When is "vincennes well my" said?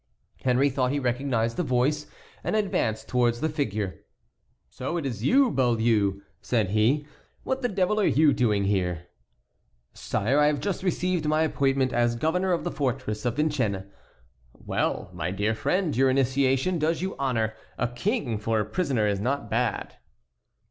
13.35-15.29